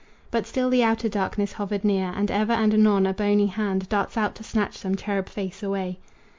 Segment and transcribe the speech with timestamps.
[0.31, 4.17] But still the outer darkness hovered near, And ever and anon a bony hand Darts
[4.17, 5.99] out to snatch some cherub face away.